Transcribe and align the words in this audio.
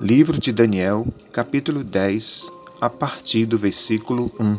Livro 0.00 0.38
de 0.38 0.52
Daniel, 0.52 1.06
capítulo 1.32 1.82
10, 1.82 2.52
a 2.82 2.90
partir 2.90 3.46
do 3.46 3.56
versículo 3.56 4.30
1. 4.38 4.58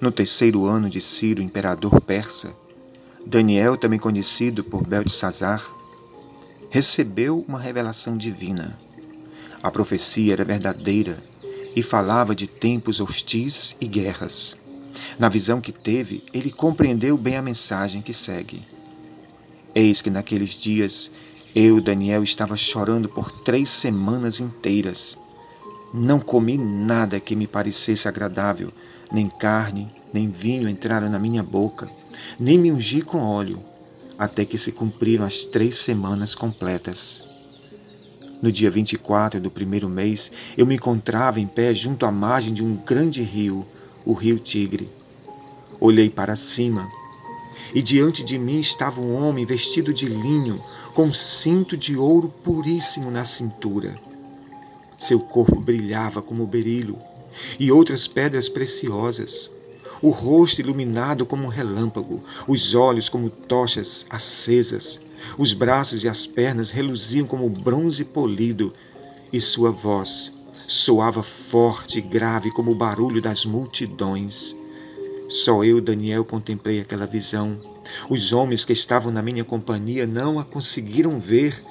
No 0.00 0.10
terceiro 0.10 0.66
ano 0.66 0.88
de 0.88 1.00
Ciro, 1.00 1.40
imperador 1.40 2.00
persa, 2.00 2.52
Daniel, 3.24 3.76
também 3.76 3.96
conhecido 3.96 4.64
por 4.64 4.84
Beltesazar, 4.84 5.64
recebeu 6.68 7.44
uma 7.46 7.60
revelação 7.60 8.16
divina. 8.16 8.76
A 9.62 9.70
profecia 9.70 10.32
era 10.32 10.44
verdadeira 10.44 11.16
e 11.76 11.80
falava 11.80 12.34
de 12.34 12.48
tempos 12.48 13.00
hostis 13.00 13.76
e 13.80 13.86
guerras. 13.86 14.56
Na 15.16 15.28
visão 15.28 15.60
que 15.60 15.70
teve, 15.70 16.24
ele 16.34 16.50
compreendeu 16.50 17.16
bem 17.16 17.36
a 17.36 17.42
mensagem 17.42 18.02
que 18.02 18.12
segue. 18.12 18.66
Eis 19.72 20.02
que 20.02 20.10
naqueles 20.10 20.58
dias 20.58 21.10
eu, 21.58 21.80
Daniel, 21.80 22.22
estava 22.22 22.54
chorando 22.54 23.08
por 23.08 23.32
três 23.32 23.70
semanas 23.70 24.40
inteiras. 24.40 25.16
Não 25.94 26.20
comi 26.20 26.58
nada 26.58 27.18
que 27.18 27.34
me 27.34 27.46
parecesse 27.46 28.06
agradável, 28.06 28.70
nem 29.10 29.26
carne, 29.26 29.90
nem 30.12 30.30
vinho 30.30 30.68
entraram 30.68 31.08
na 31.08 31.18
minha 31.18 31.42
boca, 31.42 31.88
nem 32.38 32.58
me 32.58 32.70
ungi 32.70 33.00
com 33.00 33.22
óleo, 33.22 33.58
até 34.18 34.44
que 34.44 34.58
se 34.58 34.70
cumpriram 34.70 35.24
as 35.24 35.46
três 35.46 35.76
semanas 35.76 36.34
completas. 36.34 37.22
No 38.42 38.52
dia 38.52 38.70
24 38.70 39.40
do 39.40 39.50
primeiro 39.50 39.88
mês, 39.88 40.30
eu 40.58 40.66
me 40.66 40.74
encontrava 40.74 41.40
em 41.40 41.46
pé 41.46 41.72
junto 41.72 42.04
à 42.04 42.12
margem 42.12 42.52
de 42.52 42.62
um 42.62 42.76
grande 42.76 43.22
rio, 43.22 43.64
o 44.04 44.12
rio 44.12 44.38
Tigre. 44.38 44.90
Olhei 45.80 46.10
para 46.10 46.36
cima, 46.36 46.86
e 47.74 47.82
diante 47.82 48.22
de 48.22 48.38
mim 48.38 48.60
estava 48.60 49.00
um 49.00 49.14
homem 49.14 49.46
vestido 49.46 49.94
de 49.94 50.06
linho, 50.06 50.60
com 50.96 51.12
cinto 51.12 51.76
de 51.76 51.94
ouro 51.94 52.32
puríssimo 52.42 53.10
na 53.10 53.22
cintura. 53.22 54.00
Seu 54.96 55.20
corpo 55.20 55.60
brilhava 55.60 56.22
como 56.22 56.46
berilo 56.46 56.98
e 57.60 57.70
outras 57.70 58.06
pedras 58.06 58.48
preciosas, 58.48 59.50
o 60.00 60.08
rosto 60.08 60.62
iluminado 60.62 61.26
como 61.26 61.44
um 61.44 61.48
relâmpago, 61.48 62.24
os 62.48 62.74
olhos 62.74 63.10
como 63.10 63.28
tochas 63.28 64.06
acesas, 64.08 64.98
os 65.36 65.52
braços 65.52 66.02
e 66.02 66.08
as 66.08 66.24
pernas 66.24 66.70
reluziam 66.70 67.26
como 67.26 67.50
bronze 67.50 68.02
polido, 68.02 68.72
e 69.30 69.38
sua 69.38 69.70
voz 69.70 70.32
soava 70.66 71.22
forte 71.22 71.98
e 71.98 72.00
grave 72.00 72.50
como 72.50 72.70
o 72.70 72.74
barulho 72.74 73.20
das 73.20 73.44
multidões. 73.44 74.56
Só 75.28 75.64
eu, 75.64 75.80
Daniel, 75.80 76.24
contemplei 76.24 76.80
aquela 76.80 77.06
visão. 77.06 77.56
Os 78.08 78.32
homens 78.32 78.64
que 78.64 78.72
estavam 78.72 79.12
na 79.12 79.22
minha 79.22 79.44
companhia 79.44 80.06
não 80.06 80.38
a 80.38 80.44
conseguiram 80.44 81.18
ver, 81.18 81.62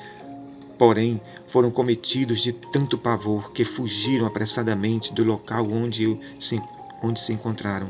porém 0.78 1.22
foram 1.48 1.72
cometidos 1.72 2.42
de 2.42 2.52
tanto 2.52 2.98
pavor 2.98 3.52
que 3.54 3.64
fugiram 3.64 4.26
apressadamente 4.26 5.14
do 5.14 5.24
local 5.24 5.70
onde, 5.72 6.20
se, 6.40 6.62
onde 7.02 7.20
se 7.20 7.32
encontraram. 7.32 7.88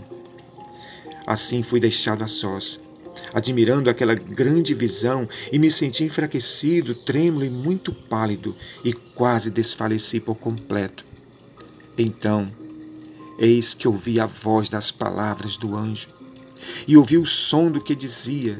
Assim 1.25 1.63
fui 1.63 1.79
deixado 1.79 2.23
a 2.23 2.27
sós, 2.27 2.79
admirando 3.33 3.89
aquela 3.89 4.13
grande 4.13 4.75
visão 4.75 5.27
e 5.51 5.57
me 5.57 5.71
senti 5.71 6.03
enfraquecido, 6.03 6.93
trêmulo 6.93 7.43
e 7.43 7.49
muito 7.49 7.91
pálido 7.91 8.55
e 8.83 8.93
quase 8.93 9.49
desfaleci 9.49 10.19
por 10.19 10.35
completo. 10.35 11.03
Então, 11.97 12.51
Eis 13.37 13.73
que 13.73 13.87
ouvi 13.87 14.19
a 14.19 14.25
voz 14.25 14.69
das 14.69 14.91
palavras 14.91 15.57
do 15.57 15.75
anjo 15.75 16.09
e 16.87 16.95
ouvi 16.95 17.17
o 17.17 17.25
som 17.25 17.69
do 17.69 17.81
que 17.81 17.95
dizia. 17.95 18.59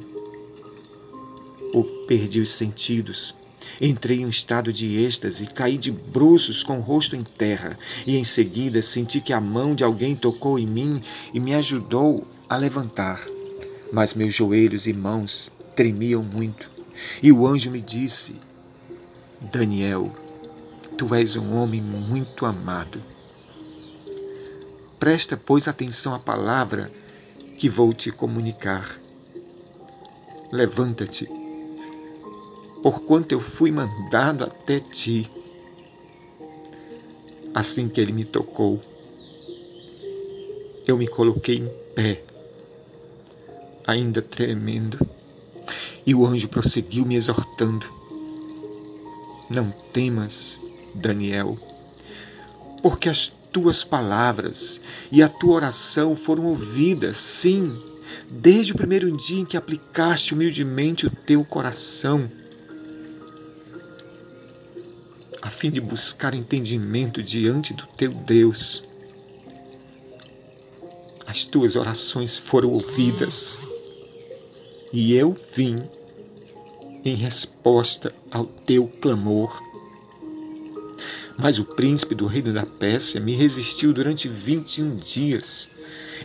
Ou 1.73 1.84
perdi 2.08 2.40
os 2.40 2.52
sentidos. 2.52 3.36
Entrei 3.80 4.20
em 4.20 4.26
um 4.26 4.30
estado 4.30 4.72
de 4.72 5.04
êxtase, 5.04 5.48
caí 5.48 5.78
de 5.78 5.92
bruços 5.92 6.64
com 6.64 6.78
o 6.78 6.82
rosto 6.82 7.16
em 7.16 7.23
terra, 7.23 7.78
e 8.08 8.16
em 8.16 8.23
seguida 8.23 8.82
senti 8.82 9.20
que 9.20 9.34
a 9.34 9.42
mão 9.42 9.76
de 9.76 9.84
alguém 9.84 10.16
tocou 10.16 10.58
em 10.58 10.66
mim 10.66 11.02
e 11.34 11.39
me 11.39 11.54
ajudou 11.54 12.26
a 12.48 12.55
levantar. 12.55 13.26
Mas 13.92 14.14
meus 14.14 14.33
joelhos 14.33 14.88
e 14.88 14.94
mãos 14.94 15.52
tremiam 15.76 16.23
muito, 16.23 16.70
e 17.22 17.32
o 17.33 17.45
anjo 17.45 17.70
me 17.70 17.82
disse: 17.82 18.33
Daniel, 19.52 20.16
tu 20.98 21.14
és 21.14 21.36
um 21.36 21.54
homem 21.54 21.82
muito 21.82 22.45
amado 22.45 23.02
Presta, 25.05 25.38
pois, 25.38 25.67
atenção 25.67 26.16
à 26.16 26.17
palavra 26.17 26.92
que 27.60 27.70
vou 27.70 27.93
te 27.93 28.11
comunicar. 28.11 28.99
Levanta-te, 30.52 31.30
porquanto 32.82 33.32
eu 33.32 33.39
fui 33.39 33.70
mandado 33.70 34.43
até 34.43 34.80
ti. 34.80 35.30
Assim 37.54 37.88
que 37.88 38.02
ele 38.02 38.14
me 38.14 38.26
tocou, 38.26 38.82
eu 40.88 40.98
me 40.98 41.08
coloquei 41.08 41.58
em 41.58 41.70
pé, 41.93 42.23
ainda 43.86 44.23
tremendo, 44.23 44.98
e 46.04 46.16
o 46.16 46.26
anjo 46.26 46.48
prosseguiu 46.48 47.05
me 47.05 47.16
exortando: 47.16 47.86
Não 49.52 49.70
temas, 49.70 50.60
Daniel, 50.95 51.60
porque 52.82 53.08
as 53.08 53.32
tuas 53.55 53.86
palavras 53.86 54.82
e 55.10 55.23
a 55.23 55.30
tua 55.30 55.55
oração 55.55 56.14
foram 56.14 56.43
ouvidas, 56.48 57.16
sim, 57.16 57.82
desde 58.30 58.73
o 58.73 58.76
primeiro 58.76 59.10
dia 59.16 59.39
em 59.39 59.45
que 59.45 59.55
aplicaste 59.55 60.33
humildemente 60.33 61.08
o 61.08 61.10
teu 61.10 61.42
coração, 61.45 62.30
a 65.42 65.49
fim 65.49 65.71
de 65.71 65.80
buscar 65.80 66.33
entendimento 66.33 67.23
diante 67.23 67.73
do 67.73 67.88
teu 67.88 68.11
Deus. 68.11 68.83
As 71.26 71.45
tuas 71.45 71.77
orações 71.77 72.37
foram 72.37 72.72
ouvidas 72.72 73.58
e 74.92 75.14
eu 75.14 75.33
vim 75.55 75.77
em 77.05 77.16
resposta 77.16 78.11
ao 78.30 78.43
teu 78.43 78.86
clamor. 78.86 79.64
Mas 81.38 81.60
o 81.60 81.66
príncipe 81.66 82.16
do 82.16 82.26
reino 82.26 82.54
da 82.54 82.66
Pérsia 82.66 83.20
me 83.20 83.34
resistiu 83.34 83.92
durante 83.92 84.28
21 84.28 84.96
dias. 84.96 85.70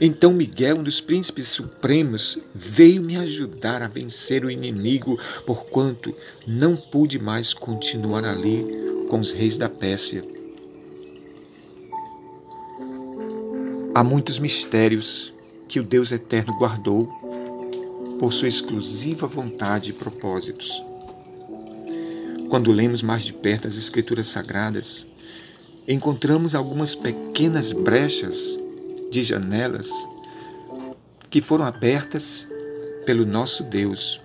Então 0.00 0.32
Miguel, 0.32 0.78
um 0.78 0.82
dos 0.82 1.00
príncipes 1.00 1.48
supremos, 1.48 2.38
veio 2.54 3.02
me 3.02 3.16
ajudar 3.16 3.82
a 3.82 3.88
vencer 3.88 4.44
o 4.44 4.50
inimigo, 4.50 5.18
porquanto 5.44 6.14
não 6.46 6.76
pude 6.76 7.18
mais 7.18 7.52
continuar 7.52 8.24
ali 8.24 8.64
com 9.08 9.20
os 9.20 9.32
reis 9.32 9.58
da 9.58 9.68
Pérsia. 9.68 10.22
Há 13.92 14.04
muitos 14.04 14.38
mistérios 14.38 15.34
que 15.68 15.80
o 15.80 15.82
Deus 15.82 16.12
eterno 16.12 16.56
guardou 16.56 17.06
por 18.18 18.32
sua 18.32 18.48
exclusiva 18.48 19.26
vontade 19.26 19.90
e 19.90 19.92
propósitos. 19.92 20.89
Quando 22.50 22.72
lemos 22.72 23.00
mais 23.00 23.22
de 23.22 23.32
perto 23.32 23.68
as 23.68 23.76
Escrituras 23.76 24.26
Sagradas, 24.26 25.06
encontramos 25.86 26.52
algumas 26.52 26.96
pequenas 26.96 27.70
brechas 27.70 28.58
de 29.08 29.22
janelas 29.22 29.88
que 31.30 31.40
foram 31.40 31.64
abertas 31.64 32.48
pelo 33.06 33.24
nosso 33.24 33.62
Deus 33.62 34.20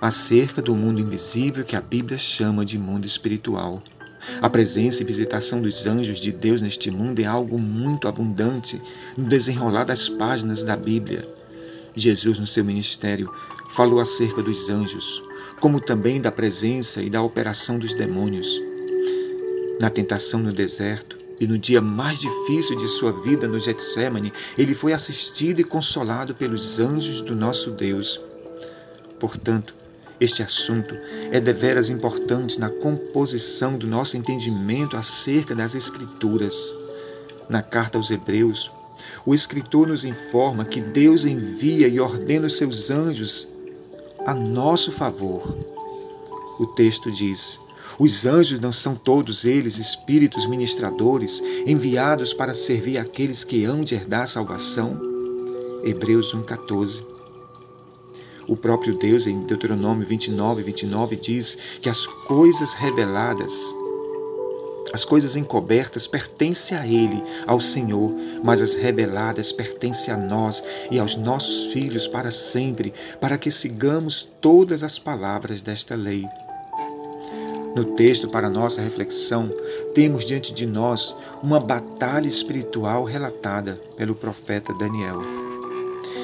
acerca 0.00 0.62
do 0.62 0.74
mundo 0.74 1.02
invisível 1.02 1.62
que 1.62 1.76
a 1.76 1.80
Bíblia 1.80 2.16
chama 2.16 2.64
de 2.64 2.78
mundo 2.78 3.04
espiritual. 3.04 3.82
A 4.40 4.48
presença 4.48 5.02
e 5.02 5.06
visitação 5.06 5.60
dos 5.60 5.86
anjos 5.86 6.18
de 6.20 6.32
Deus 6.32 6.62
neste 6.62 6.90
mundo 6.90 7.20
é 7.20 7.26
algo 7.26 7.58
muito 7.58 8.08
abundante 8.08 8.80
no 9.14 9.28
desenrolar 9.28 9.84
das 9.84 10.08
páginas 10.08 10.62
da 10.62 10.74
Bíblia. 10.74 11.22
Jesus, 11.94 12.38
no 12.38 12.46
seu 12.46 12.64
ministério, 12.64 13.32
falou 13.70 14.00
acerca 14.00 14.42
dos 14.42 14.68
anjos, 14.68 15.22
como 15.60 15.80
também 15.80 16.20
da 16.20 16.30
presença 16.30 17.02
e 17.02 17.10
da 17.10 17.22
operação 17.22 17.78
dos 17.78 17.94
demônios. 17.94 18.60
Na 19.80 19.90
tentação 19.90 20.40
no 20.40 20.52
deserto 20.52 21.18
e 21.38 21.46
no 21.46 21.58
dia 21.58 21.80
mais 21.80 22.18
difícil 22.20 22.76
de 22.76 22.88
sua 22.88 23.12
vida 23.12 23.46
no 23.46 23.58
Getsemane, 23.58 24.32
ele 24.56 24.74
foi 24.74 24.92
assistido 24.92 25.60
e 25.60 25.64
consolado 25.64 26.34
pelos 26.34 26.80
anjos 26.80 27.20
do 27.20 27.34
nosso 27.34 27.70
Deus. 27.70 28.20
Portanto, 29.18 29.74
este 30.18 30.42
assunto 30.42 30.96
é 31.30 31.38
deveras 31.38 31.90
importante 31.90 32.58
na 32.58 32.70
composição 32.70 33.76
do 33.76 33.86
nosso 33.86 34.16
entendimento 34.16 34.96
acerca 34.96 35.54
das 35.54 35.74
Escrituras. 35.74 36.74
Na 37.50 37.60
carta 37.60 37.98
aos 37.98 38.10
Hebreus, 38.10 38.70
o 39.26 39.34
escritor 39.34 39.88
nos 39.88 40.04
informa 40.04 40.64
que 40.64 40.80
Deus 40.80 41.26
envia 41.26 41.86
e 41.86 42.00
ordena 42.00 42.46
os 42.46 42.56
seus 42.56 42.90
anjos 42.90 43.48
a 44.26 44.34
nosso 44.34 44.90
favor. 44.90 45.56
O 46.58 46.66
texto 46.66 47.10
diz: 47.10 47.60
os 47.98 48.26
anjos 48.26 48.58
não 48.58 48.72
são 48.72 48.96
todos 48.96 49.44
eles 49.44 49.78
espíritos 49.78 50.46
ministradores 50.46 51.40
enviados 51.64 52.34
para 52.34 52.52
servir 52.52 52.98
aqueles 52.98 53.44
que 53.44 53.64
hão 53.64 53.84
de 53.84 53.94
herdar 53.94 54.26
salvação? 54.26 55.00
Hebreus 55.84 56.34
1,14. 56.34 57.04
O 58.48 58.56
próprio 58.56 58.96
Deus, 58.96 59.26
em 59.26 59.40
Deuteronômio 59.44 60.06
29, 60.06 60.62
29, 60.62 61.16
diz 61.16 61.56
que 61.80 61.88
as 61.88 62.06
coisas 62.06 62.74
reveladas, 62.74 63.52
as 64.92 65.04
coisas 65.04 65.36
encobertas 65.36 66.06
pertencem 66.06 66.76
a 66.76 66.86
Ele, 66.86 67.22
ao 67.46 67.60
Senhor, 67.60 68.12
mas 68.42 68.62
as 68.62 68.74
reveladas 68.74 69.52
pertencem 69.52 70.12
a 70.12 70.16
nós 70.16 70.62
e 70.90 70.98
aos 70.98 71.16
nossos 71.16 71.72
filhos 71.72 72.06
para 72.06 72.30
sempre, 72.30 72.94
para 73.20 73.36
que 73.36 73.50
sigamos 73.50 74.28
todas 74.40 74.82
as 74.82 74.98
palavras 74.98 75.62
desta 75.62 75.94
lei. 75.94 76.26
No 77.74 77.84
texto, 77.84 78.28
para 78.28 78.48
nossa 78.48 78.80
reflexão, 78.80 79.50
temos 79.94 80.24
diante 80.24 80.54
de 80.54 80.66
nós 80.66 81.14
uma 81.42 81.60
batalha 81.60 82.26
espiritual 82.26 83.04
relatada 83.04 83.78
pelo 83.96 84.14
profeta 84.14 84.72
Daniel. 84.72 85.20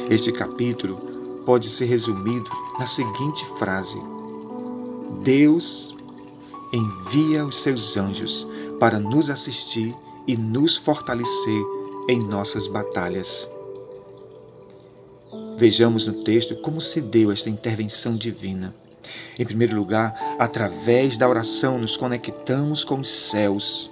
Este 0.08 0.32
capítulo 0.32 0.96
pode 1.44 1.68
ser 1.68 1.84
resumido 1.86 2.48
na 2.78 2.86
seguinte 2.86 3.44
frase: 3.58 4.00
Deus 5.22 5.94
envia 6.72 7.44
os 7.44 7.62
seus 7.62 7.98
anjos 7.98 8.46
para 8.82 8.98
nos 8.98 9.30
assistir 9.30 9.94
e 10.26 10.36
nos 10.36 10.76
fortalecer 10.76 11.62
em 12.08 12.18
nossas 12.18 12.66
batalhas. 12.66 13.48
Vejamos 15.56 16.04
no 16.04 16.14
texto 16.24 16.56
como 16.56 16.80
se 16.80 17.00
deu 17.00 17.30
esta 17.30 17.48
intervenção 17.48 18.16
divina. 18.16 18.74
Em 19.38 19.44
primeiro 19.44 19.76
lugar, 19.76 20.34
através 20.36 21.16
da 21.16 21.28
oração 21.28 21.78
nos 21.78 21.96
conectamos 21.96 22.82
com 22.82 22.98
os 22.98 23.08
céus. 23.08 23.88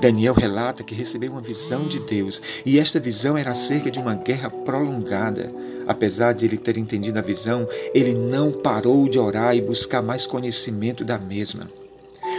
Daniel 0.00 0.34
relata 0.34 0.82
que 0.82 0.92
recebeu 0.92 1.30
uma 1.30 1.40
visão 1.40 1.84
de 1.84 2.00
Deus 2.00 2.42
e 2.64 2.80
esta 2.80 2.98
visão 2.98 3.38
era 3.38 3.52
acerca 3.52 3.88
de 3.88 4.00
uma 4.00 4.16
guerra 4.16 4.50
prolongada. 4.50 5.46
Apesar 5.86 6.32
de 6.32 6.44
ele 6.44 6.56
ter 6.56 6.76
entendido 6.76 7.20
a 7.20 7.22
visão, 7.22 7.68
ele 7.94 8.14
não 8.14 8.50
parou 8.50 9.08
de 9.08 9.20
orar 9.20 9.54
e 9.54 9.62
buscar 9.62 10.02
mais 10.02 10.26
conhecimento 10.26 11.04
da 11.04 11.20
mesma. 11.20 11.85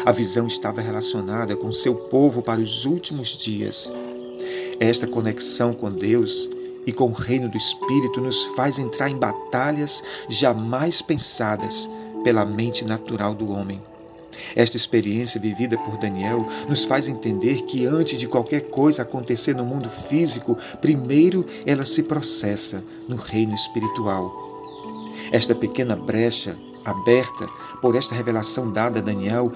A 0.07 0.13
visão 0.13 0.47
estava 0.47 0.79
relacionada 0.79 1.53
com 1.53 1.69
seu 1.69 1.93
povo 1.93 2.41
para 2.41 2.61
os 2.61 2.85
últimos 2.85 3.37
dias. 3.37 3.93
Esta 4.79 5.05
conexão 5.05 5.73
com 5.73 5.91
Deus 5.91 6.49
e 6.85 6.93
com 6.93 7.09
o 7.09 7.11
reino 7.11 7.49
do 7.49 7.57
Espírito 7.57 8.21
nos 8.21 8.45
faz 8.55 8.79
entrar 8.79 9.09
em 9.09 9.17
batalhas 9.17 10.01
jamais 10.29 11.01
pensadas 11.01 11.89
pela 12.23 12.45
mente 12.45 12.85
natural 12.85 13.35
do 13.35 13.51
homem. 13.51 13.81
Esta 14.55 14.77
experiência 14.77 15.41
vivida 15.41 15.77
por 15.77 15.97
Daniel 15.97 16.47
nos 16.69 16.85
faz 16.85 17.09
entender 17.09 17.63
que 17.63 17.85
antes 17.85 18.17
de 18.17 18.29
qualquer 18.29 18.69
coisa 18.69 19.01
acontecer 19.01 19.57
no 19.57 19.65
mundo 19.65 19.89
físico, 19.89 20.57
primeiro 20.79 21.45
ela 21.65 21.83
se 21.83 22.01
processa 22.01 22.81
no 23.09 23.17
reino 23.17 23.53
espiritual. 23.53 24.31
Esta 25.33 25.53
pequena 25.53 25.97
brecha 25.97 26.57
aberta 26.85 27.49
por 27.81 27.95
esta 27.95 28.15
revelação 28.15 28.71
dada 28.71 28.99
a 28.99 29.01
Daniel, 29.01 29.51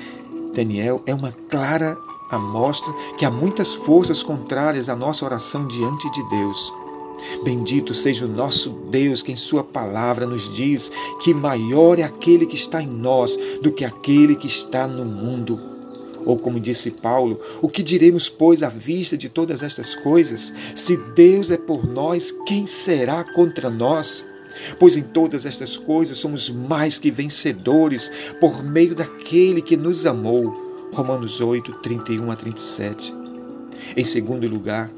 Daniel 0.54 1.02
é 1.06 1.14
uma 1.14 1.32
clara 1.50 1.98
amostra 2.30 2.94
que 3.18 3.26
há 3.26 3.32
muitas 3.32 3.74
forças 3.74 4.22
contrárias 4.24 4.90
à 4.90 4.96
nossa 4.96 5.26
oração 5.26 5.66
diante 5.68 6.10
de 6.12 6.30
Deus. 6.30 6.74
Bendito 7.44 7.94
seja 7.94 8.26
o 8.26 8.30
nosso 8.30 8.70
Deus, 8.90 9.22
que 9.22 9.32
em 9.32 9.36
Sua 9.36 9.64
palavra 9.64 10.26
nos 10.26 10.54
diz 10.54 10.92
que 11.22 11.34
maior 11.34 12.00
é 12.00 12.04
aquele 12.04 12.46
que 12.46 12.56
está 12.56 12.82
em 12.82 12.88
nós 12.88 13.38
do 13.62 13.72
que 13.72 13.86
aquele 13.86 14.36
que 14.36 14.48
está 14.48 14.88
no 14.88 15.06
mundo. 15.06 15.60
Ou 16.26 16.38
como 16.38 16.60
disse 16.60 16.92
Paulo, 16.92 17.40
o 17.62 17.70
que 17.70 17.82
diremos, 17.82 18.30
pois, 18.30 18.62
à 18.64 18.70
vista 18.70 19.18
de 19.18 19.30
todas 19.30 19.64
estas 19.64 19.96
coisas? 19.96 20.54
Se 20.76 20.98
Deus 20.98 21.52
é 21.52 21.58
por 21.58 21.88
nós, 21.88 22.32
quem 22.46 22.68
será 22.68 23.24
contra 23.24 23.70
nós? 23.70 24.26
Pois 24.80 24.98
em 24.98 25.04
todas 25.04 25.46
estas 25.46 25.78
coisas 25.78 26.18
somos 26.18 26.50
mais 26.50 27.00
que 27.00 27.12
vencedores 27.12 28.12
por 28.40 28.64
meio 28.64 28.96
daquele 28.96 29.62
que 29.62 29.78
nos 29.78 30.06
amou. 30.06 30.90
Romanos 30.94 31.40
8, 31.40 31.74
31 31.82 32.32
a 32.32 32.36
37. 32.36 33.14
Em 33.96 34.04
segundo 34.04 34.48
lugar, 34.48 34.90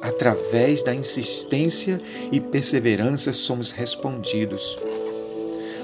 através 0.00 0.82
da 0.82 0.94
insistência 0.94 2.00
e 2.30 2.40
perseverança 2.40 3.32
somos 3.32 3.70
respondidos. 3.70 4.78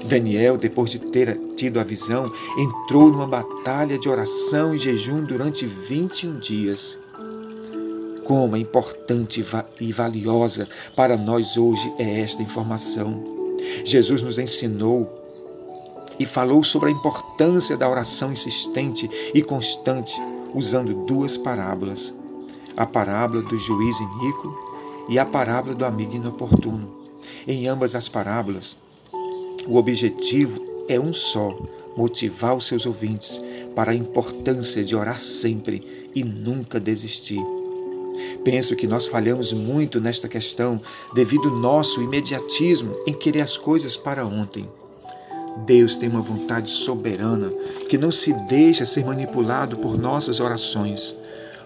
Daniel, 0.05 0.55
depois 0.55 0.91
de 0.91 0.99
ter 0.99 1.37
tido 1.55 1.79
a 1.79 1.83
visão, 1.83 2.31
entrou 2.57 3.11
numa 3.11 3.27
batalha 3.27 3.97
de 3.97 4.07
oração 4.07 4.75
e 4.75 4.77
jejum 4.77 5.23
durante 5.23 5.65
21 5.65 6.37
dias. 6.39 6.99
Como 8.25 8.55
é 8.55 8.59
importante 8.59 9.45
e 9.79 9.93
valiosa 9.93 10.67
para 10.95 11.15
nós 11.15 11.57
hoje 11.57 11.93
é 11.97 12.21
esta 12.21 12.41
informação. 12.41 13.23
Jesus 13.83 14.21
nos 14.21 14.39
ensinou 14.39 15.07
e 16.19 16.25
falou 16.25 16.63
sobre 16.63 16.89
a 16.89 16.91
importância 16.91 17.77
da 17.77 17.89
oração 17.89 18.31
insistente 18.31 19.09
e 19.33 19.41
constante, 19.41 20.19
usando 20.53 21.05
duas 21.05 21.37
parábolas 21.37 22.13
a 22.77 22.85
parábola 22.85 23.41
do 23.41 23.57
juiz 23.57 23.99
iníquo 23.99 24.53
e 25.07 25.17
a 25.17 25.25
parábola 25.25 25.75
do 25.75 25.85
amigo 25.85 26.15
inoportuno. 26.15 27.05
Em 27.47 27.67
ambas 27.67 27.95
as 27.95 28.09
parábolas, 28.09 28.77
o 29.67 29.77
objetivo 29.77 30.59
é 30.89 30.99
um 30.99 31.13
só: 31.13 31.55
motivar 31.95 32.55
os 32.55 32.67
seus 32.67 32.85
ouvintes 32.85 33.41
para 33.75 33.91
a 33.91 33.95
importância 33.95 34.83
de 34.83 34.95
orar 34.95 35.19
sempre 35.19 36.09
e 36.13 36.23
nunca 36.23 36.79
desistir. 36.79 37.41
Penso 38.43 38.75
que 38.75 38.87
nós 38.87 39.07
falhamos 39.07 39.51
muito 39.51 39.99
nesta 39.99 40.27
questão 40.27 40.81
devido 41.13 41.49
ao 41.49 41.55
nosso 41.55 42.01
imediatismo 42.01 42.95
em 43.05 43.13
querer 43.13 43.41
as 43.41 43.57
coisas 43.57 43.97
para 43.97 44.25
ontem. 44.25 44.69
Deus 45.65 45.95
tem 45.95 46.09
uma 46.09 46.21
vontade 46.21 46.69
soberana 46.69 47.49
que 47.87 47.97
não 47.97 48.11
se 48.11 48.33
deixa 48.47 48.85
ser 48.85 49.05
manipulado 49.05 49.77
por 49.77 49.97
nossas 49.97 50.39
orações. 50.39 51.15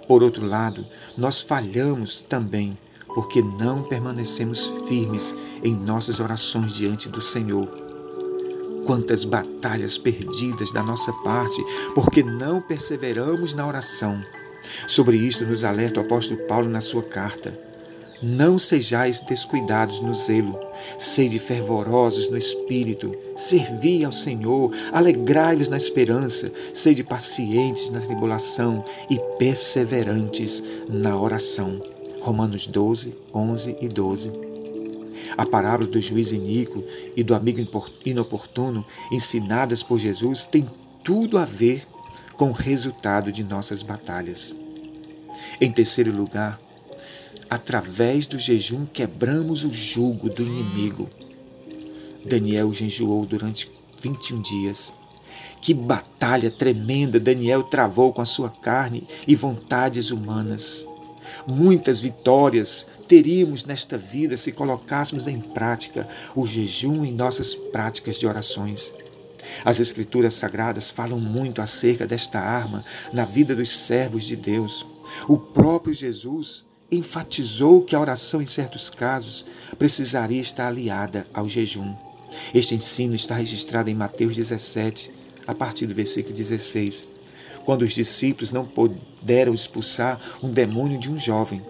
Por 0.07 0.21
outro 0.21 0.45
lado, 0.45 0.85
nós 1.17 1.41
falhamos 1.41 2.21
também 2.21 2.77
porque 3.07 3.41
não 3.41 3.81
permanecemos 3.81 4.71
firmes 4.87 5.35
em 5.63 5.73
nossas 5.73 6.19
orações 6.19 6.73
diante 6.73 7.09
do 7.09 7.21
Senhor. 7.21 7.67
Quantas 8.85 9.23
batalhas 9.23 9.97
perdidas 9.97 10.71
da 10.71 10.83
nossa 10.83 11.11
parte 11.11 11.63
porque 11.93 12.23
não 12.23 12.61
perseveramos 12.61 13.53
na 13.53 13.67
oração. 13.67 14.23
Sobre 14.87 15.17
isto 15.17 15.45
nos 15.45 15.63
alerta 15.63 15.99
o 15.99 16.03
apóstolo 16.03 16.39
Paulo 16.47 16.69
na 16.69 16.81
sua 16.81 17.03
carta. 17.03 17.53
Não 18.21 18.59
sejais 18.59 19.21
descuidados 19.21 20.01
no 20.01 20.13
zelo, 20.13 20.59
sede 20.97 21.39
fervorosos 21.39 22.29
no 22.29 22.37
espírito, 22.37 23.15
servi 23.33 24.03
ao 24.03 24.11
Senhor, 24.11 24.73
alegrai-vos 24.91 25.69
na 25.69 25.77
esperança, 25.77 26.51
sede 26.73 27.01
pacientes 27.01 27.89
na 27.89 28.01
tribulação 28.01 28.83
e 29.09 29.17
perseverantes 29.37 30.61
na 30.89 31.17
oração. 31.17 31.81
Romanos 32.19 32.67
12, 32.67 33.15
11 33.33 33.77
e 33.79 33.87
12. 33.87 34.31
A 35.37 35.45
parábola 35.45 35.89
do 35.89 36.01
juiz 36.01 36.33
iníquo 36.33 36.83
e 37.15 37.23
do 37.23 37.33
amigo 37.33 37.65
inoportuno, 38.03 38.85
ensinadas 39.09 39.81
por 39.81 39.97
Jesus, 39.97 40.43
tem 40.43 40.67
tudo 41.03 41.37
a 41.37 41.45
ver 41.45 41.87
com 42.39 42.49
o 42.49 42.53
resultado 42.53 43.31
de 43.31 43.43
nossas 43.43 43.83
batalhas. 43.83 44.55
Em 45.61 45.71
terceiro 45.71 46.11
lugar, 46.11 46.57
Através 47.49 48.27
do 48.27 48.37
jejum 48.37 48.85
quebramos 48.85 49.63
o 49.63 49.73
jugo 49.73 50.29
do 50.29 50.43
inimigo. 50.43 51.09
Daniel 52.23 52.71
jejuou 52.71 53.25
durante 53.25 53.71
21 53.99 54.39
dias. 54.39 54.93
Que 55.59 55.73
batalha 55.73 56.51
tremenda 56.51 57.19
Daniel 57.19 57.63
travou 57.63 58.13
com 58.13 58.21
a 58.21 58.25
sua 58.25 58.49
carne 58.51 59.07
e 59.27 59.35
vontades 59.35 60.11
humanas. 60.11 60.87
Muitas 61.47 61.99
vitórias 61.99 62.85
teríamos 63.07 63.65
nesta 63.65 63.97
vida 63.97 64.37
se 64.37 64.51
colocássemos 64.51 65.25
em 65.25 65.39
prática 65.39 66.07
o 66.35 66.45
jejum 66.45 67.03
em 67.03 67.11
nossas 67.11 67.55
práticas 67.55 68.19
de 68.19 68.27
orações. 68.27 68.93
As 69.63 69.79
Escrituras 69.79 70.33
Sagradas 70.33 70.91
falam 70.91 71.19
muito 71.19 71.61
acerca 71.61 72.07
desta 72.07 72.39
arma 72.39 72.83
na 73.13 73.25
vida 73.25 73.55
dos 73.55 73.69
servos 73.69 74.25
de 74.25 74.35
Deus. 74.35 74.85
O 75.27 75.37
próprio 75.37 75.93
Jesus 75.93 76.65
enfatizou 76.91 77.81
que 77.81 77.95
a 77.95 77.99
oração, 77.99 78.41
em 78.41 78.45
certos 78.45 78.89
casos, 78.89 79.45
precisaria 79.77 80.41
estar 80.41 80.67
aliada 80.67 81.25
ao 81.33 81.47
jejum. 81.47 81.93
Este 82.53 82.75
ensino 82.75 83.15
está 83.15 83.35
registrado 83.35 83.89
em 83.89 83.95
Mateus 83.95 84.35
17, 84.35 85.11
a 85.45 85.53
partir 85.53 85.87
do 85.87 85.95
versículo 85.95 86.35
16, 86.35 87.07
quando 87.65 87.83
os 87.83 87.93
discípulos 87.93 88.51
não 88.51 88.65
puderam 88.65 89.53
expulsar 89.53 90.19
um 90.41 90.49
demônio 90.49 90.99
de 90.99 91.11
um 91.11 91.19
jovem. 91.19 91.61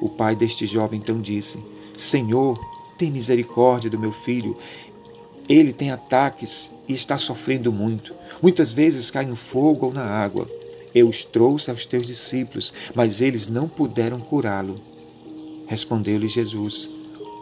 O 0.00 0.08
pai 0.08 0.34
deste 0.34 0.66
jovem 0.66 1.00
então 1.00 1.20
disse: 1.20 1.62
Senhor, 1.96 2.58
tem 2.96 3.10
misericórdia 3.10 3.88
do 3.88 3.98
meu 3.98 4.12
filho. 4.12 4.56
Ele 5.48 5.72
tem 5.72 5.90
ataques 5.90 6.70
e 6.86 6.92
está 6.92 7.16
sofrendo 7.16 7.72
muito. 7.72 8.14
Muitas 8.42 8.72
vezes 8.72 9.10
cai 9.10 9.24
no 9.24 9.36
fogo 9.36 9.86
ou 9.86 9.92
na 9.92 10.04
água. 10.04 10.48
Eu 10.94 11.08
os 11.08 11.24
trouxe 11.24 11.70
aos 11.70 11.86
teus 11.86 12.06
discípulos, 12.06 12.72
mas 12.94 13.20
eles 13.20 13.48
não 13.48 13.68
puderam 13.68 14.20
curá-lo. 14.20 14.80
Respondeu-lhe 15.66 16.28
Jesus: 16.28 16.90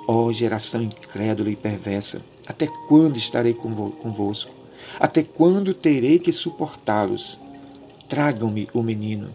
Ó 0.06 0.26
oh, 0.26 0.32
geração 0.32 0.82
incrédula 0.82 1.50
e 1.50 1.56
perversa, 1.56 2.22
Até 2.46 2.68
quando 2.88 3.16
estarei 3.16 3.54
convosco? 3.54 4.52
Até 5.00 5.22
quando 5.22 5.74
terei 5.74 6.18
que 6.18 6.32
suportá-los? 6.32 7.40
Tragam-me 8.08 8.68
o 8.72 8.82
menino. 8.82 9.30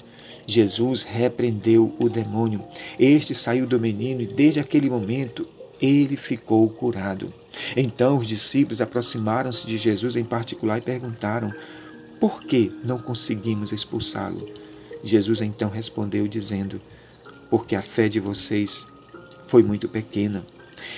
Jesus 0.48 1.04
repreendeu 1.04 1.94
o 2.00 2.10
demônio. 2.10 2.63
Este 2.98 3.36
saiu 3.36 3.68
do 3.68 3.80
menino 3.80 4.22
e 4.22 4.28
desde 4.28 4.60
aquele 4.60 4.90
momento 4.90 5.48
ele 5.82 6.16
ficou 6.16 6.68
curado. 6.70 7.34
Então 7.75 8.17
os 8.17 8.27
discípulos 8.27 8.81
aproximaram-se 8.81 9.67
de 9.67 9.77
Jesus 9.77 10.15
em 10.15 10.24
particular 10.24 10.77
e 10.77 10.81
perguntaram: 10.81 11.51
Por 12.20 12.41
que 12.41 12.72
não 12.84 12.98
conseguimos 12.98 13.72
expulsá-lo? 13.72 14.48
Jesus 15.03 15.41
então 15.41 15.70
respondeu, 15.70 16.27
dizendo: 16.27 16.81
Porque 17.50 17.75
a 17.75 17.81
fé 17.81 18.08
de 18.08 18.20
vocês 18.20 18.88
foi 19.48 19.63
muito 19.63 19.89
pequena. 19.89 20.46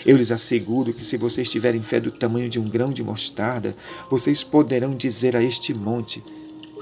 Eu 0.06 0.16
lhes 0.16 0.32
asseguro 0.32 0.94
que 0.94 1.04
se 1.04 1.18
vocês 1.18 1.50
tiverem 1.50 1.82
fé 1.82 2.00
do 2.00 2.12
tamanho 2.12 2.50
de 2.50 2.60
um 2.60 2.70
grão 2.70 2.92
de 2.92 3.04
mostarda, 3.04 3.76
vocês 4.10 4.44
poderão 4.44 4.96
dizer 4.96 5.36
a 5.36 5.44
este 5.44 5.74
monte: 5.74 6.24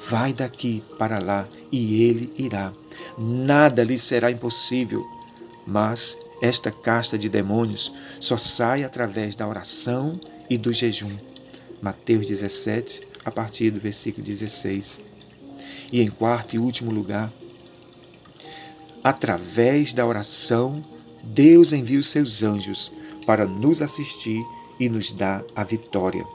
Vai 0.10 0.34
daqui 0.34 0.84
para 0.98 1.20
lá, 1.20 1.48
e 1.72 2.04
ele 2.04 2.32
irá. 2.38 2.74
Nada 3.18 3.84
lhe 3.84 3.98
será 3.98 4.32
impossível. 4.32 5.06
Mas 5.66 6.18
esta 6.42 6.72
casta 6.72 7.18
de 7.18 7.30
demônios 7.30 7.94
só 8.20 8.36
sai 8.36 8.84
através 8.84 9.36
da 9.36 9.48
oração 9.48 10.20
e 10.50 10.58
do 10.58 10.74
jejum. 10.74 11.16
Mateus 11.82 12.26
17, 12.28 13.02
a 13.24 13.32
partir 13.32 13.70
do 13.70 13.80
versículo 13.80 14.26
16. 14.26 15.00
E 15.92 16.02
em 16.02 16.10
quarto 16.10 16.56
e 16.56 16.60
último 16.60 16.92
lugar, 16.92 17.32
através 19.04 19.94
da 19.94 20.06
oração, 20.06 20.84
Deus 21.24 21.74
envia 21.74 22.00
os 22.00 22.08
seus 22.08 22.42
anjos 22.42 22.92
para 23.26 23.46
nos 23.46 23.82
assistir 23.82 24.44
e 24.80 24.90
nos 24.90 25.14
dar 25.14 25.44
a 25.56 25.64
vitória. 25.64 26.26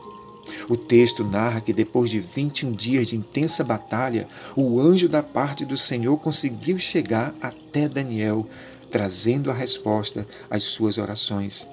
O 0.69 0.77
texto 0.77 1.25
narra 1.25 1.61
que 1.61 1.73
depois 1.73 2.11
de 2.11 2.21
21 2.21 2.73
dias 2.73 3.09
de 3.09 3.17
intensa 3.17 3.65
batalha, 3.65 4.29
o 4.55 4.81
anjo 4.81 5.09
da 5.09 5.23
parte 5.23 5.65
do 5.65 5.77
Senhor 5.77 6.17
conseguiu 6.19 6.79
chegar 6.79 7.35
até 7.41 7.89
Daniel, 7.89 8.49
trazendo 8.91 9.51
a 9.51 9.55
resposta 9.55 10.27
às 10.51 10.65
suas 10.65 10.99
orações. 10.99 11.67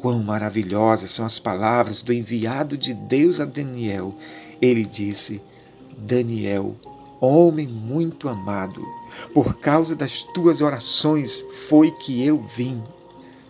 Quão 0.00 0.22
maravilhosas 0.22 1.10
são 1.10 1.24
as 1.24 1.38
palavras 1.38 2.02
do 2.02 2.12
enviado 2.12 2.76
de 2.76 2.92
Deus 2.92 3.40
a 3.40 3.44
Daniel. 3.44 4.14
Ele 4.60 4.84
disse: 4.84 5.40
Daniel, 5.96 6.76
homem 7.20 7.66
muito 7.66 8.28
amado, 8.28 8.86
por 9.32 9.56
causa 9.56 9.96
das 9.96 10.22
tuas 10.22 10.60
orações 10.60 11.44
foi 11.68 11.90
que 11.90 12.24
eu 12.24 12.38
vim. 12.38 12.82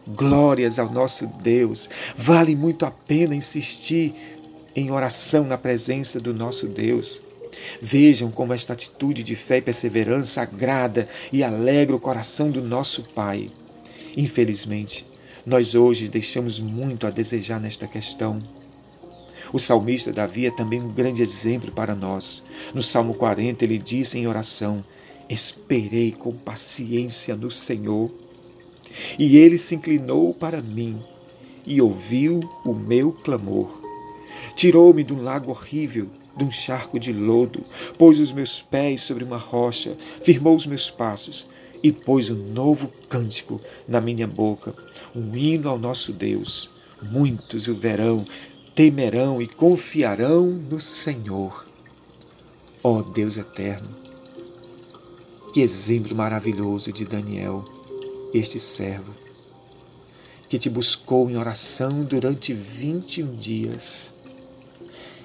Glórias 0.07 0.79
ao 0.79 0.91
nosso 0.91 1.27
Deus. 1.27 1.89
Vale 2.15 2.55
muito 2.55 2.85
a 2.85 2.91
pena 2.91 3.35
insistir 3.35 4.15
em 4.77 4.91
oração 4.91 5.45
na 5.45 5.57
presença 5.57 6.21
do 6.21 6.35
nosso 6.35 6.67
Deus. 6.69 7.23
Vejam 7.81 8.31
como 8.31 8.53
esta 8.53 8.73
atitude 8.73 9.23
de 9.23 9.35
fé 9.35 9.59
e 9.59 9.63
perseverança 9.63 10.43
agrada 10.43 11.07
e 11.33 11.43
alegra 11.43 11.97
o 11.97 12.01
coração 12.01 12.51
do 12.51 12.63
nosso 12.63 13.03
Pai. 13.15 13.51
Infelizmente, 14.17 15.07
nós 15.45 15.75
hoje 15.75 16.09
deixamos 16.09 16.59
muito 16.59 17.07
a 17.07 17.11
desejar 17.11 17.61
nesta 17.61 17.87
questão. 17.87 18.43
O 19.53 19.59
salmista 19.59 20.13
Davi 20.13 20.47
é 20.47 20.51
também 20.51 20.83
um 20.83 20.89
grande 20.89 21.23
exemplo 21.23 21.71
para 21.71 21.95
nós. 21.95 22.43
No 22.75 22.83
Salmo 22.83 23.15
40, 23.15 23.65
ele 23.65 23.79
disse 23.79 24.19
em 24.19 24.27
oração: 24.27 24.85
Esperei 25.29 26.13
com 26.13 26.33
paciência 26.33 27.37
no 27.37 27.51
Senhor, 27.51 28.11
e 29.19 29.37
ele 29.37 29.59
se 29.59 29.75
inclinou 29.75 30.33
para 30.35 30.63
mim 30.63 31.01
e 31.67 31.81
ouviu 31.81 32.41
o 32.65 32.75
meu 32.75 33.13
clamor. 33.13 33.81
Tirou-me 34.55 35.03
de 35.03 35.13
um 35.13 35.23
lago 35.23 35.51
horrível 35.51 36.09
de 36.37 36.45
um 36.45 36.51
charco 36.51 36.99
de 36.99 37.13
lodo, 37.13 37.65
pôs 37.99 38.19
os 38.21 38.33
meus 38.33 38.61
pés 38.61 39.03
sobre 39.03 39.25
uma 39.25 39.37
rocha, 39.37 39.97
firmou 40.23 40.57
os 40.57 40.67
meus 40.67 40.91
passos 40.91 41.47
e 41.83 41.93
pôs 41.93 42.31
um 42.31 42.49
novo 42.53 42.91
cântico 43.09 43.61
na 43.87 44.01
minha 44.01 44.27
boca, 44.27 44.75
um 45.15 45.37
hino 45.37 45.69
ao 45.69 45.79
nosso 45.79 46.13
Deus. 46.13 46.71
Muitos 47.03 47.69
o 47.69 47.75
verão, 47.75 48.25
temerão 48.75 49.41
e 49.41 49.47
confiarão 49.47 50.47
no 50.47 50.81
Senhor. 50.81 51.67
Ó 52.83 52.99
oh 52.99 53.03
Deus 53.03 53.37
eterno, 53.37 53.89
que 55.53 55.61
exemplo 55.61 56.17
maravilhoso 56.17 56.93
de 56.93 57.05
Daniel, 57.05 57.65
este 58.33 58.59
servo, 58.59 59.15
que 60.49 60.59
te 60.59 60.69
buscou 60.69 61.31
em 61.31 61.37
oração 61.37 62.03
durante 62.05 62.53
21 62.53 63.35
dias 63.37 64.14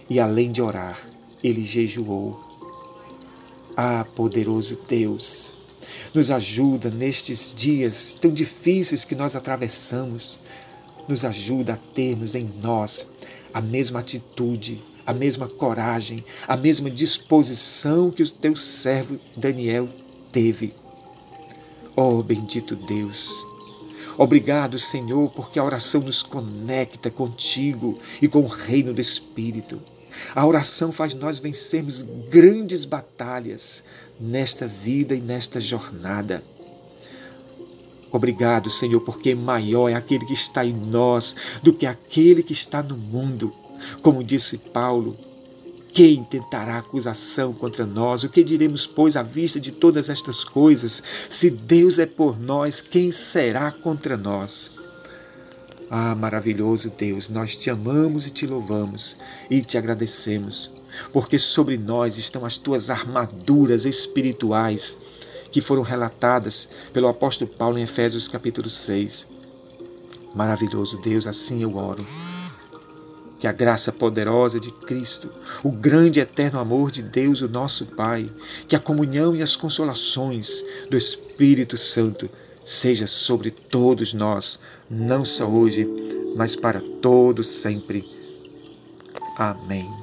e 0.09 0.19
além 0.19 0.51
de 0.51 0.61
orar, 0.61 0.99
ele 1.43 1.63
jejuou. 1.63 2.39
Ah, 3.77 4.05
poderoso 4.15 4.77
Deus, 4.87 5.53
nos 6.13 6.31
ajuda 6.31 6.89
nestes 6.89 7.53
dias 7.53 8.13
tão 8.19 8.31
difíceis 8.31 9.05
que 9.05 9.15
nós 9.15 9.35
atravessamos. 9.35 10.39
Nos 11.07 11.23
ajuda 11.23 11.73
a 11.73 11.77
termos 11.77 12.35
em 12.35 12.49
nós 12.61 13.07
a 13.53 13.61
mesma 13.61 13.99
atitude, 13.99 14.83
a 15.05 15.13
mesma 15.13 15.47
coragem, 15.47 16.23
a 16.47 16.55
mesma 16.55 16.89
disposição 16.89 18.11
que 18.11 18.21
o 18.21 18.29
teu 18.29 18.55
servo 18.55 19.19
Daniel 19.35 19.89
teve. 20.31 20.73
Oh, 21.95 22.21
bendito 22.21 22.75
Deus! 22.75 23.45
Obrigado, 24.17 24.77
Senhor, 24.77 25.31
porque 25.31 25.57
a 25.57 25.63
oração 25.63 26.01
nos 26.01 26.21
conecta 26.21 27.09
contigo 27.09 27.97
e 28.21 28.27
com 28.27 28.41
o 28.41 28.47
reino 28.47 28.93
do 28.93 28.99
Espírito. 28.99 29.81
A 30.35 30.45
oração 30.45 30.91
faz 30.91 31.13
nós 31.15 31.39
vencermos 31.39 32.03
grandes 32.29 32.85
batalhas 32.85 33.83
nesta 34.19 34.67
vida 34.67 35.15
e 35.15 35.21
nesta 35.21 35.59
jornada. 35.59 36.43
Obrigado, 38.11 38.69
Senhor, 38.69 39.01
porque 39.01 39.35
maior 39.35 39.89
é 39.89 39.93
aquele 39.93 40.25
que 40.25 40.33
está 40.33 40.65
em 40.65 40.73
nós 40.73 41.35
do 41.61 41.71
que 41.71 41.85
aquele 41.85 42.41
que 42.41 42.53
está 42.53 42.81
no 42.81 42.97
mundo. 42.97 43.53
Como 44.01 44.23
disse 44.23 44.57
Paulo, 44.57 45.15
quem 45.93 46.23
tentará 46.23 46.77
acusação 46.77 47.53
contra 47.53 47.85
nós? 47.85 48.23
O 48.23 48.29
que 48.29 48.43
diremos, 48.43 48.85
pois, 48.85 49.15
à 49.15 49.23
vista 49.23 49.59
de 49.59 49.71
todas 49.71 50.09
estas 50.09 50.43
coisas? 50.43 51.03
Se 51.29 51.49
Deus 51.49 51.99
é 51.99 52.05
por 52.05 52.39
nós, 52.39 52.81
quem 52.81 53.11
será 53.11 53.71
contra 53.71 54.17
nós? 54.17 54.71
Ah, 55.91 56.13
maravilhoso 56.13 56.93
Deus, 56.95 57.29
nós 57.29 57.55
te 57.55 57.71
amamos 57.71 58.27
e 58.27 58.29
te 58.29 58.45
louvamos 58.45 59.17
e 59.49 59.59
te 59.63 59.75
agradecemos, 59.75 60.69
porque 61.11 61.39
sobre 61.39 61.77
nós 61.77 62.15
estão 62.15 62.45
as 62.45 62.59
tuas 62.59 62.91
armaduras 62.91 63.85
espirituais 63.85 64.99
que 65.51 65.61
foram 65.61 65.81
relatadas 65.81 66.69
pelo 66.93 67.07
apóstolo 67.07 67.49
Paulo 67.49 67.79
em 67.79 67.83
Efésios 67.83 68.27
capítulo 68.27 68.69
6. 68.69 69.27
Maravilhoso 70.35 71.01
Deus, 71.01 71.25
assim 71.25 71.63
eu 71.63 71.75
oro. 71.75 72.05
Que 73.39 73.47
a 73.47 73.51
graça 73.51 73.91
poderosa 73.91 74.59
de 74.59 74.69
Cristo, 74.69 75.27
o 75.63 75.71
grande 75.71 76.19
e 76.19 76.21
eterno 76.21 76.59
amor 76.59 76.91
de 76.91 77.01
Deus, 77.01 77.41
o 77.41 77.49
nosso 77.49 77.87
Pai, 77.87 78.29
que 78.67 78.75
a 78.75 78.79
comunhão 78.79 79.35
e 79.35 79.41
as 79.41 79.55
consolações 79.55 80.63
do 80.87 80.95
Espírito 80.95 81.77
Santo 81.77 82.29
seja 82.63 83.07
sobre 83.07 83.51
todos 83.51 84.13
nós, 84.13 84.59
não 84.89 85.23
só 85.25 85.45
hoje, 85.45 85.87
mas 86.35 86.55
para 86.55 86.81
todos 87.01 87.47
sempre. 87.47 88.03
Amém. 89.37 89.98